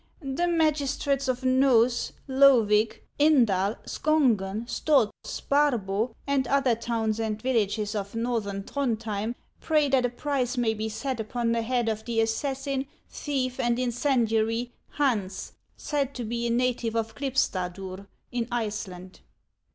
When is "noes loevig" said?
1.45-3.03